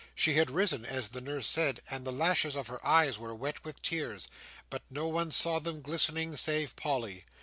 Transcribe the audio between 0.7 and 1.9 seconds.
as the nurse said,